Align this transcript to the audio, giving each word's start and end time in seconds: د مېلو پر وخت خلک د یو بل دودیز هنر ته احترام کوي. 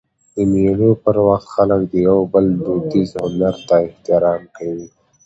د 0.33 0.35
مېلو 0.51 0.89
پر 1.03 1.17
وخت 1.27 1.47
خلک 1.55 1.81
د 1.91 1.93
یو 2.07 2.19
بل 2.33 2.45
دودیز 2.63 3.09
هنر 3.21 3.55
ته 3.67 3.75
احترام 3.87 4.41
کوي. 4.55 4.87